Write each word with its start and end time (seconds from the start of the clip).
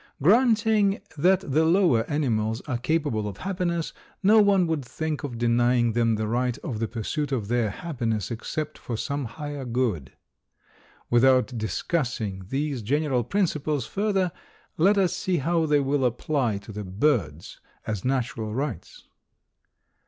Granting 0.19 0.99
that 1.15 1.41
the 1.41 1.63
lower 1.63 2.09
animals 2.09 2.61
are 2.61 2.79
capable 2.79 3.27
of 3.27 3.37
happiness, 3.37 3.93
no 4.23 4.41
one 4.41 4.65
would 4.65 4.83
think 4.83 5.23
of 5.23 5.37
denying 5.37 5.91
them 5.93 6.15
the 6.15 6.27
right 6.27 6.57
of 6.63 6.79
the 6.79 6.87
pursuit 6.87 7.31
of 7.31 7.49
their 7.49 7.69
happiness 7.69 8.31
except 8.31 8.79
for 8.79 8.97
some 8.97 9.25
higher 9.25 9.63
good. 9.63 10.13
Without 11.11 11.55
discussing 11.55 12.47
these 12.49 12.81
general 12.81 13.23
principles 13.23 13.85
further 13.85 14.31
let 14.75 14.97
us 14.97 15.15
see 15.15 15.37
how 15.37 15.67
they 15.67 15.79
will 15.79 16.03
apply 16.03 16.57
to 16.57 16.71
the 16.71 16.83
birds 16.83 17.59
as 17.85 18.03
natural 18.03 18.55
rights. 18.55 19.03